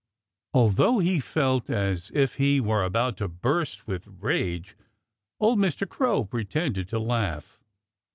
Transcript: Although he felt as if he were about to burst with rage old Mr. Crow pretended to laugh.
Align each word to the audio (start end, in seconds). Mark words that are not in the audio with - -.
Although 0.55 0.97
he 0.97 1.19
felt 1.19 1.69
as 1.69 2.09
if 2.15 2.37
he 2.37 2.59
were 2.59 2.83
about 2.83 3.17
to 3.17 3.27
burst 3.27 3.85
with 3.85 4.07
rage 4.07 4.75
old 5.39 5.59
Mr. 5.59 5.87
Crow 5.87 6.25
pretended 6.25 6.87
to 6.89 6.97
laugh. 6.97 7.59